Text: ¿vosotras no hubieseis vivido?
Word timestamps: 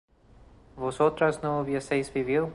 ¿vosotras 0.77 1.43
no 1.43 1.59
hubieseis 1.59 2.11
vivido? 2.11 2.49